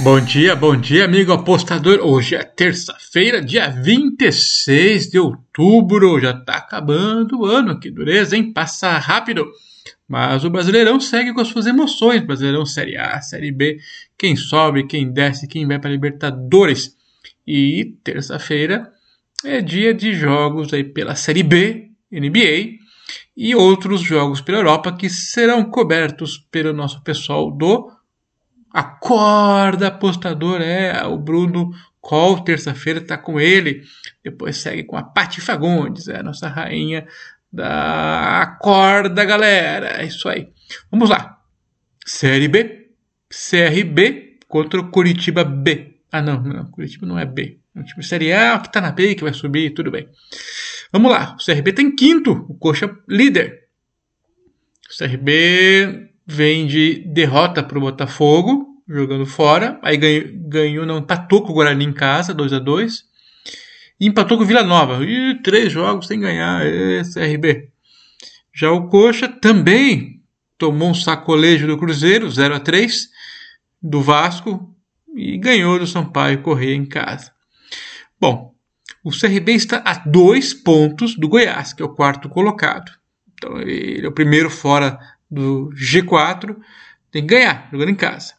[0.00, 2.00] Bom dia, bom dia, amigo apostador.
[2.02, 6.20] Hoje é terça-feira, dia 26 de outubro.
[6.20, 8.52] Já tá acabando o ano, que dureza, hein?
[8.52, 9.46] Passa rápido.
[10.08, 12.20] Mas o Brasileirão segue com as suas emoções.
[12.20, 13.78] Brasileirão Série A, Série B,
[14.18, 16.96] quem sobe, quem desce, quem vai para Libertadores.
[17.46, 18.92] E terça-feira
[19.44, 22.76] é dia de jogos aí pela Série B, NBA,
[23.36, 27.90] e outros jogos pela Europa que serão cobertos pelo nosso pessoal do
[28.72, 30.60] Acorda Apostador.
[30.60, 31.70] É, o Bruno
[32.00, 33.82] Col, terça-feira, está com ele.
[34.24, 37.06] Depois segue com a Pati Fagundes, é a nossa rainha
[37.52, 40.02] da Acorda, galera.
[40.02, 40.48] É isso aí.
[40.90, 41.38] Vamos lá.
[42.04, 42.90] Série B.
[43.28, 46.00] CRB contra o Curitiba B.
[46.10, 46.70] Ah, não, não.
[46.70, 47.58] Curitiba não é B.
[47.74, 50.08] É um time Série A que tá na B, que vai subir, tudo bem.
[50.92, 51.36] Vamos lá.
[51.38, 52.32] O CRB tem quinto.
[52.48, 53.62] O Coxa líder.
[54.90, 59.78] O CRB vem de derrota para o Botafogo, jogando fora.
[59.82, 63.12] Aí ganhou, ganhou não empatou com o Guarani em casa, 2 a 2
[64.02, 65.04] e empatou com o Vila Nova.
[65.04, 67.68] E três jogos sem ganhar, esse RB.
[68.52, 70.20] Já o Coxa também
[70.58, 73.08] tomou um sacolejo do Cruzeiro, 0 a 3
[73.80, 74.74] do Vasco
[75.14, 77.32] e ganhou do Sampaio Correia em casa.
[78.20, 78.52] Bom,
[79.04, 82.90] o CRB está a dois pontos do Goiás, que é o quarto colocado.
[83.34, 84.98] Então ele é o primeiro fora
[85.32, 86.56] do G4,
[87.10, 88.34] tem que ganhar, jogando em casa.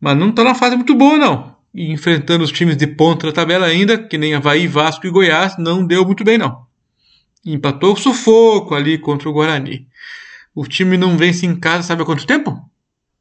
[0.00, 3.32] Mas não está na fase muito boa, não e enfrentando os times de ponta da
[3.34, 6.64] tabela ainda, que nem Havaí, Vasco e Goiás, não deu muito bem não.
[7.44, 9.86] Empatou o sufoco ali contra o Guarani.
[10.54, 12.58] O time não vence em casa, sabe há quanto tempo?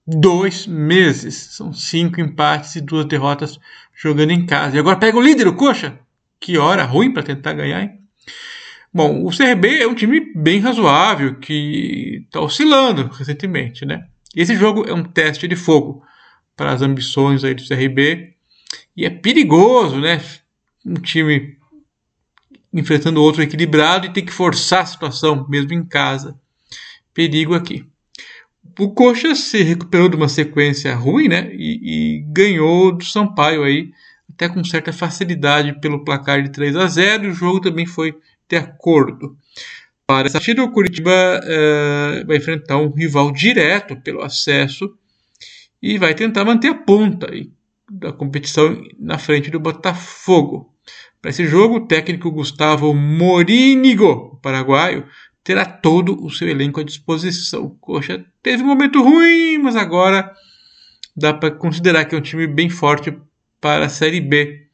[0.08, 1.36] Dois meses.
[1.52, 3.60] São cinco empates e duas derrotas
[3.94, 4.78] jogando em casa.
[4.78, 6.00] E agora pega o líder, o Coxa.
[6.40, 8.00] Que hora ruim para tentar ganhar, hein?
[8.96, 14.08] Bom, o CRB é um time bem razoável, que está oscilando recentemente, né?
[14.34, 16.02] Esse jogo é um teste de fogo
[16.56, 18.36] para as ambições aí do CRB
[18.96, 20.22] e é perigoso, né?
[20.86, 21.58] Um time
[22.74, 26.40] enfrentando outro equilibrado e ter que forçar a situação, mesmo em casa.
[27.14, 27.86] Perigo aqui.
[28.80, 31.54] O Coxa se recuperou de uma sequência ruim, né?
[31.54, 33.92] E, e, ganhou do Sampaio aí,
[34.30, 38.18] até com certa facilidade pelo placar de 3 a 0 e o jogo também foi
[38.50, 39.38] de acordo.
[40.08, 44.96] Para essa partida, o Curitiba uh, vai enfrentar um rival direto pelo acesso
[45.82, 47.28] e vai tentar manter a ponta.
[47.90, 50.74] Da competição na frente do Botafogo.
[51.22, 55.08] Para esse jogo, o técnico Gustavo Morínigo, paraguaio,
[55.44, 57.78] terá todo o seu elenco à disposição.
[57.80, 60.32] Coxa teve um momento ruim, mas agora
[61.16, 63.16] dá para considerar que é um time bem forte
[63.62, 64.68] para a Série B.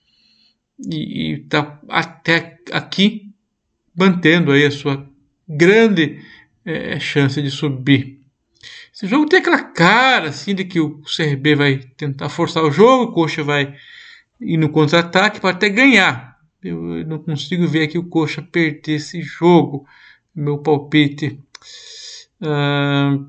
[0.90, 3.31] E está até aqui
[3.96, 5.06] mantendo aí a sua
[5.48, 6.20] grande
[6.66, 8.20] é, chance de subir.
[8.94, 13.06] Esse jogo tem aquela cara assim de que o CRB vai tentar forçar o jogo,
[13.06, 13.76] o Coxa vai
[14.40, 16.38] ir no contra-ataque para até ganhar.
[16.64, 19.86] Eu não consigo ver aqui o Coxa perder esse jogo.
[20.34, 21.40] Meu palpite.
[22.40, 23.26] Uh,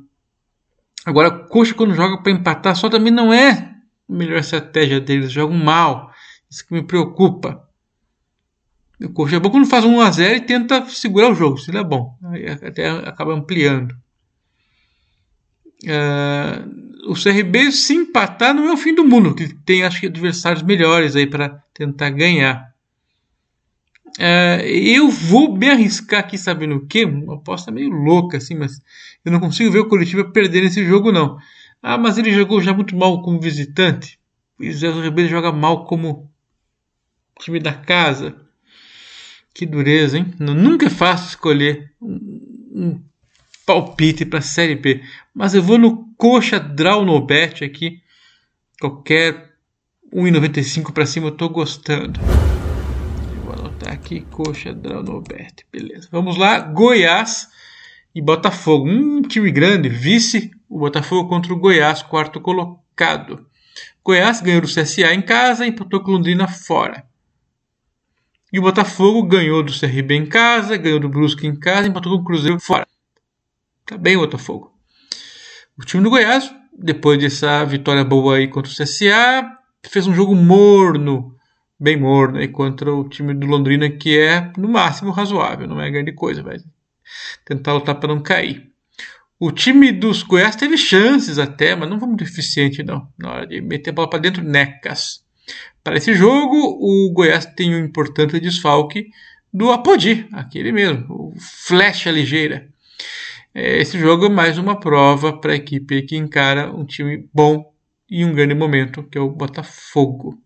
[1.04, 5.32] agora, o Coxa quando joga para empatar só também não é a melhor estratégia deles.
[5.32, 6.12] Jogam mal.
[6.50, 7.66] Isso que me preocupa.
[9.02, 11.56] O é bom quando faz um 1x0 e tenta segurar o jogo.
[11.56, 12.16] Isso é bom.
[12.24, 13.92] Aí até acaba ampliando.
[15.84, 20.06] Uh, o CRB se empatar não é o fim do mundo, que tem acho que
[20.06, 22.72] adversários melhores aí para tentar ganhar.
[24.18, 28.80] Uh, eu vou me arriscar aqui sabendo o que, uma aposta meio louca assim, mas
[29.24, 31.38] eu não consigo ver o Curitiba perder esse jogo não.
[31.82, 34.18] Ah, mas ele jogou já muito mal como visitante.
[34.60, 36.30] E o Zé Ribeiro joga mal como
[37.40, 38.36] time da casa.
[39.54, 40.32] Que dureza, hein?
[40.38, 43.00] Nunca é fácil escolher um,
[43.66, 45.02] palpite para Série B.
[45.34, 48.00] Mas eu vou no Coxa Draw no Bet aqui.
[48.80, 49.50] Qualquer
[50.12, 52.20] 1,95 para cima eu estou gostando.
[53.44, 55.66] Vou anotar aqui Coxa Draw no Bet.
[55.70, 56.08] Beleza.
[56.10, 56.58] Vamos lá.
[56.58, 57.48] Goiás
[58.14, 58.88] e Botafogo.
[58.88, 59.88] Um time grande.
[59.88, 63.46] Vice o Botafogo contra o Goiás, quarto colocado.
[64.02, 67.04] Goiás ganhou do CSA em casa e empatou com Londrina fora.
[68.52, 72.12] E o Botafogo ganhou do CRB em casa, ganhou do Brusque em casa e empatou
[72.16, 72.86] com o Cruzeiro fora.
[73.86, 74.72] Tá bem o Botafogo.
[75.78, 80.34] O time do Goiás, depois dessa vitória boa aí contra o CSA, fez um jogo
[80.34, 81.34] morno,
[81.80, 85.90] bem morno, aí contra o time do Londrina, que é no máximo razoável, não é
[85.90, 86.58] grande coisa, vai
[87.46, 88.70] tentar lutar para não cair.
[89.40, 93.46] O time dos Goiás teve chances até, mas não foi muito eficiente não, na hora
[93.46, 95.24] de meter a bola para dentro, necas.
[95.82, 99.08] Para esse jogo, o Goiás tem um importante desfalque
[99.52, 102.68] do Apodi, aquele mesmo, o flecha ligeira.
[103.54, 107.70] É, esse jogo é mais uma prova para a equipe que encara um time bom
[108.08, 110.38] e um grande momento, que é o Botafogo.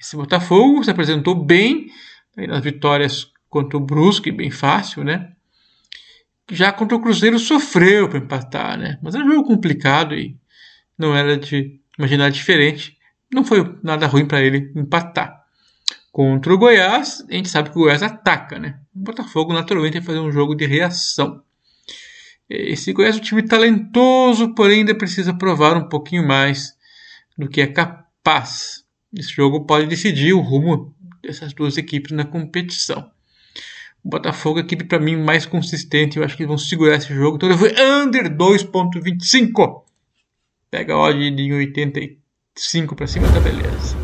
[0.00, 1.86] Esse Botafogo se apresentou bem
[2.36, 5.32] nas vitórias contra o Brusque, bem fácil, né?
[6.50, 8.98] Já contra o Cruzeiro sofreu para empatar, né?
[9.02, 10.36] Mas era um jogo complicado e
[10.96, 12.97] não era de imaginar diferente.
[13.32, 15.44] Não foi nada ruim para ele empatar.
[16.10, 18.80] Contra o Goiás, a gente sabe que o Goiás ataca, né?
[18.94, 21.42] O Botafogo naturalmente vai fazer um jogo de reação.
[22.48, 26.74] Esse Goiás é um time talentoso, porém ainda precisa provar um pouquinho mais
[27.36, 28.84] do que é capaz.
[29.14, 33.10] Esse jogo pode decidir o rumo dessas duas equipes na competição.
[34.02, 36.96] O Botafogo é a equipe para mim mais consistente, eu acho que eles vão segurar
[36.96, 37.36] esse jogo.
[37.36, 39.82] Então eu vou under 2.25.
[40.70, 42.17] Pega a odd de
[42.58, 43.96] 85 para cima, tá beleza.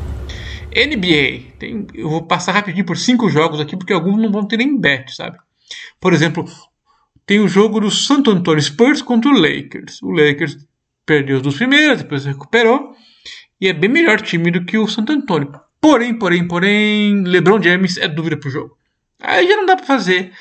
[0.71, 4.56] NBA, tem, eu vou passar rapidinho por cinco jogos aqui, porque alguns não vão ter
[4.56, 5.39] nem bet, sabe?
[6.01, 6.45] Por exemplo,
[7.27, 10.03] tem o jogo do Santo Antônio Spurs contra o Lakers.
[10.03, 10.56] O Lakers
[11.05, 12.93] perdeu os dois primeiros, depois recuperou.
[13.61, 15.53] E é bem melhor time do que o Santo Antônio.
[15.81, 18.77] Porém, porém, porém, LeBron James é dúvida pro jogo.
[19.21, 20.33] Aí já não dá para fazer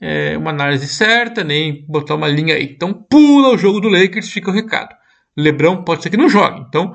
[0.00, 2.64] é, uma análise certa, nem botar uma linha aí.
[2.64, 4.94] Então pula o jogo do Lakers, fica o recado.
[5.36, 6.64] LeBron pode ser que não jogue.
[6.68, 6.92] Então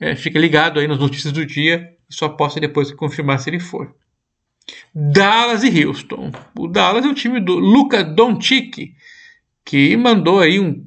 [0.00, 3.94] é, ligado aí nas notícias do dia e só possa depois confirmar se ele for.
[4.94, 6.30] Dallas e Houston.
[6.58, 8.94] O Dallas é o time do Luca Doncic,
[9.64, 10.86] que mandou aí um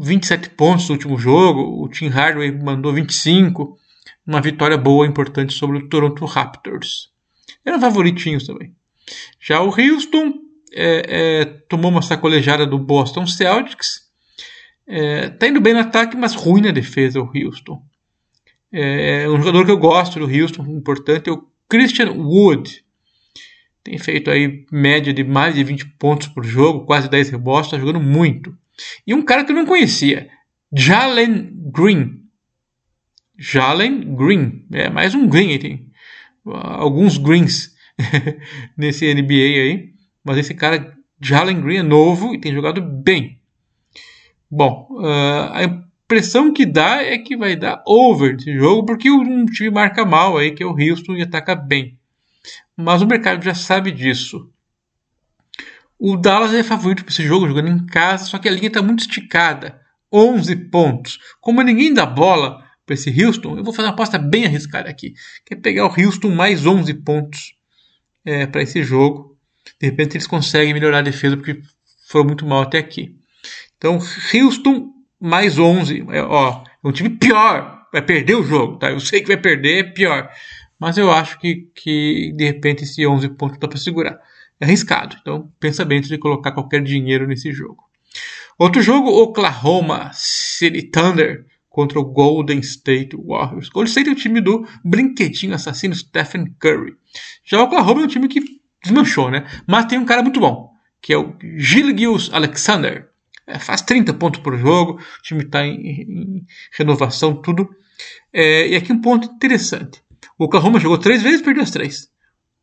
[0.00, 1.82] 27 pontos no último jogo.
[1.82, 3.78] O Tim Hardaway mandou 25.
[4.26, 7.10] Uma vitória boa, importante sobre o Toronto Raptors.
[7.64, 8.74] Eram favoritinhos também.
[9.38, 10.34] Já o Houston
[10.72, 14.04] é, é, tomou uma sacolejada do Boston Celtics.
[14.86, 17.82] É, tá indo bem no ataque, mas ruim na defesa o Houston.
[18.76, 22.84] É, um jogador que eu gosto do Houston, importante, é o Christian Wood
[23.84, 27.78] tem feito aí média de mais de 20 pontos por jogo, quase 10 rebotes, está
[27.78, 28.56] jogando muito.
[29.06, 30.30] E um cara que eu não conhecia,
[30.72, 32.22] Jalen Green.
[33.38, 35.90] Jalen Green, é mais um Green tem
[36.46, 37.74] alguns Greens
[38.76, 39.92] nesse NBA aí,
[40.24, 43.38] mas esse cara, Jalen Green, é novo e tem jogado bem.
[44.50, 49.46] Bom, uh, a impressão que dá é que vai dar over esse jogo, porque um
[49.46, 51.98] time marca mal aí, que é o Houston, e ataca bem
[52.76, 54.50] mas o mercado já sabe disso.
[55.98, 58.82] O Dallas é favorito para esse jogo, jogando em casa, só que a linha está
[58.82, 59.80] muito esticada
[60.12, 61.18] 11 pontos.
[61.40, 65.14] Como ninguém dá bola para esse Houston, eu vou fazer uma aposta bem arriscada aqui,
[65.44, 67.54] que é pegar o Houston mais 11 pontos
[68.24, 69.38] é, para esse jogo.
[69.80, 71.62] De repente eles conseguem melhorar a defesa porque
[72.06, 73.16] foram muito mal até aqui.
[73.78, 73.98] Então,
[74.34, 74.92] Houston
[75.24, 76.04] mais 11.
[76.10, 77.86] É, ó, é um time pior.
[77.92, 78.90] Vai perder o jogo, tá?
[78.90, 80.30] Eu sei que vai perder, é pior.
[80.78, 84.18] Mas eu acho que, que de repente esse 11 pontos dá para segurar.
[84.60, 87.84] É arriscado, então pensa bem antes de colocar qualquer dinheiro nesse jogo.
[88.58, 93.68] Outro jogo, Oklahoma City Thunder contra o Golden State Warriors.
[93.68, 96.94] Golden State é o time do brinquedinho assassino Stephen Curry.
[97.44, 98.40] Já o Oklahoma é um time que
[98.82, 99.44] desmanchou, né?
[99.66, 103.08] Mas tem um cara muito bom, que é o Gilgius Alexander.
[103.46, 106.46] É, faz 30 pontos por jogo, o time está em, em,
[106.76, 107.68] renovação, tudo.
[108.32, 110.02] É, e aqui um ponto interessante.
[110.38, 112.08] O Oklahoma jogou três vezes perdeu as três.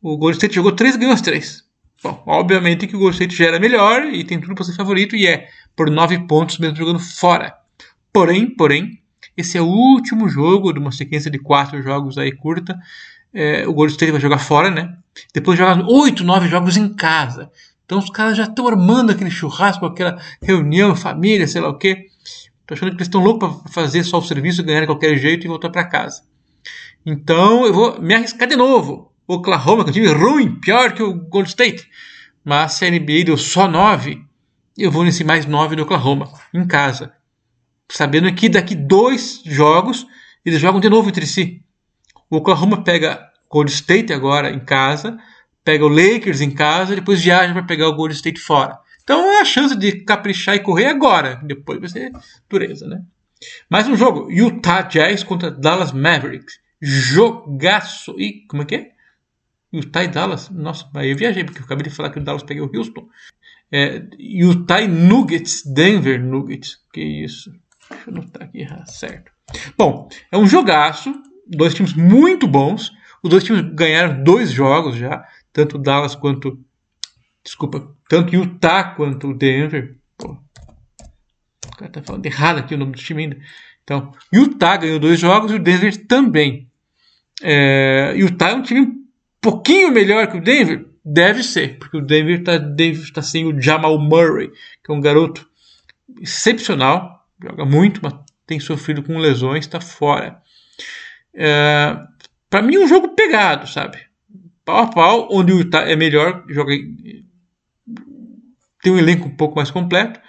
[0.00, 1.64] O Golden State jogou três ganhou as três.
[2.02, 5.14] Bom, obviamente que o Golden State já era melhor e tem tudo para ser favorito
[5.14, 7.54] e é por nove pontos mesmo jogando fora.
[8.12, 8.98] Porém, porém,
[9.36, 12.78] esse é o último jogo de uma sequência de quatro jogos aí curta.
[13.32, 14.94] É, o Golden State vai jogar fora, né?
[15.32, 17.50] Depois jogar oito, nove jogos em casa.
[17.84, 22.06] Então os caras já estão armando aquele churrasco, aquela reunião, família, sei lá o quê.
[22.66, 25.44] Tô achando que eles estão loucos para fazer só o serviço, ganhar de qualquer jeito
[25.44, 26.22] e voltar para casa.
[27.04, 29.12] Então eu vou me arriscar de novo.
[29.26, 31.88] Oklahoma, que é um time ruim, pior que o Gold State.
[32.44, 34.20] Mas se a NBA deu só 9,
[34.76, 37.12] eu vou nesse mais 9 do Oklahoma, em casa.
[37.90, 40.06] Sabendo que daqui dois jogos
[40.44, 41.62] eles jogam de novo entre si.
[42.28, 45.18] O Oklahoma pega Gold State agora em casa,
[45.64, 48.78] pega o Lakers em casa, depois viaja para pegar o Gold State fora.
[49.02, 52.12] Então a chance de caprichar e correr agora, depois vai ser
[52.48, 53.02] dureza, né?
[53.68, 58.16] Mais um jogo, Utah Jazz contra Dallas Mavericks jogaço.
[58.18, 58.90] E como é que é?
[59.72, 60.50] Utah e Dallas.
[60.50, 63.08] Nossa, aí eu viajei, porque eu acabei de falar que o Dallas pegou o Houston.
[63.70, 66.78] É, Utah Nuggets, Denver Nuggets.
[66.92, 67.50] Que isso?
[67.88, 69.32] Deixa eu anotar aqui, ah, certo.
[69.78, 71.14] Bom, é um jogaço.
[71.46, 72.92] Dois times muito bons.
[73.22, 75.24] Os dois times ganharam dois jogos já.
[75.52, 76.58] Tanto Dallas quanto.
[77.44, 79.96] Desculpa, tanto Utah quanto Denver.
[80.16, 80.38] Pô,
[81.66, 83.38] o cara tá falando errado aqui o nome do time ainda.
[83.82, 86.70] Então, Utah ganhou dois jogos e o Denver também.
[87.42, 89.04] É, Utah é um time um
[89.40, 90.86] pouquinho melhor que o Denver?
[91.04, 92.60] Deve ser, porque o Denver está
[93.14, 94.50] tá sem o Jamal Murray,
[94.84, 95.48] que é um garoto
[96.20, 98.14] excepcional, joga muito, mas
[98.46, 100.40] tem sofrido com lesões, está fora.
[101.34, 101.96] É,
[102.48, 103.98] para mim, é um jogo pegado, sabe?
[104.64, 106.72] Pau a pau, onde o Utah é melhor, joga,
[108.82, 110.20] tem um elenco um pouco mais completo.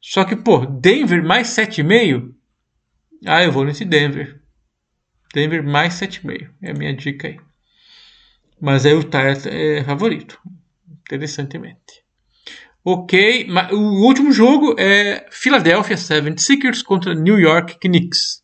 [0.00, 2.32] Só que, pô, Denver mais 7,5.
[3.26, 4.40] Ah, eu vou nesse Denver.
[5.32, 6.50] Denver mais 7,5.
[6.62, 7.40] É a minha dica aí.
[8.60, 10.38] Mas aí o Utah é, é favorito.
[10.88, 12.04] Interessantemente.
[12.84, 18.42] Ok, o último jogo é Philadelphia 76ers contra New York Knicks.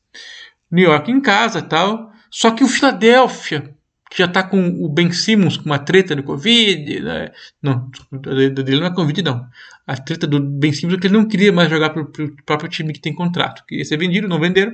[0.70, 2.10] New York em casa tal.
[2.30, 3.76] Só que o Philadelphia,
[4.10, 7.00] que já tá com o Ben Simmons com uma treta do Covid.
[7.00, 7.30] Né?
[7.62, 9.46] Não, dele não é Covid, não.
[9.86, 12.68] A treta do Ben Simmons é que ele não queria mais jogar pro, pro próprio
[12.68, 13.64] time que tem contrato.
[13.66, 14.72] Queria ser vendido, não venderam.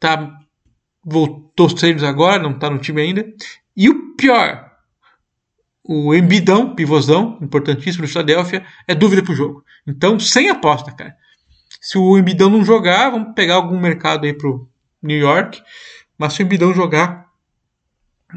[0.00, 0.34] Tá,
[1.04, 3.26] voltou treinos agora, não tá no time ainda.
[3.76, 4.72] E o pior,
[5.84, 9.62] o Embidão, pivôzão, importantíssimo do Philadelphia, é dúvida pro jogo.
[9.86, 11.14] Então, sem aposta, cara.
[11.82, 14.66] Se o Embidão não jogar, vamos pegar algum mercado aí pro
[15.02, 15.62] New York.
[16.16, 17.25] Mas se o Embidão jogar,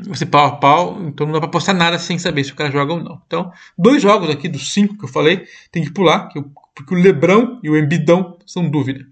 [0.03, 2.71] você pau a pau, então não dá pra apostar nada sem saber se o cara
[2.71, 3.21] joga ou não.
[3.25, 6.29] Então, dois jogos aqui dos cinco que eu falei, tem que pular,
[6.75, 9.05] porque o Lebrão e o Embidão são dúvida.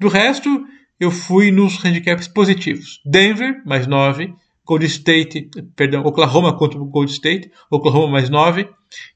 [0.00, 0.66] Do resto,
[0.98, 3.00] eu fui nos handicaps positivos.
[3.04, 4.34] Denver, mais 9.
[4.64, 8.68] Gold State, perdão, Oklahoma contra o Gold State, Oklahoma mais 9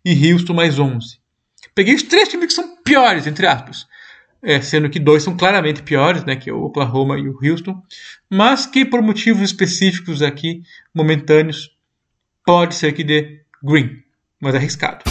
[0.04, 1.18] e Houston mais 11.
[1.74, 3.86] Peguei os três times que são piores, entre aspas.
[4.42, 7.82] É, sendo que dois são claramente piores, né, que é o Oklahoma e o Houston,
[8.30, 10.62] mas que por motivos específicos aqui,
[10.94, 11.70] momentâneos,
[12.44, 14.02] pode ser que dê green,
[14.40, 15.04] mas é arriscado.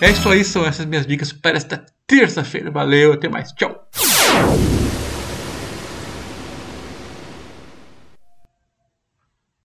[0.00, 2.70] É isso aí, são essas minhas dicas para esta terça-feira.
[2.70, 3.52] Valeu, até mais.
[3.52, 3.88] Tchau!